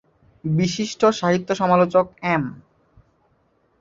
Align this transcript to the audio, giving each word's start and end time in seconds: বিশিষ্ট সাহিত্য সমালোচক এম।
বিশিষ্ট 0.43 1.01
সাহিত্য 1.19 1.49
সমালোচক 1.55 2.05
এম। 2.33 2.43